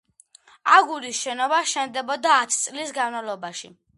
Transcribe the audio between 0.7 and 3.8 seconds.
აგურის შენობა შენდებოდა ათი წლის განმავლობაში.